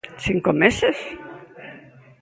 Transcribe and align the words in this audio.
¿Cinco 0.23 0.49
meses? 0.61 0.97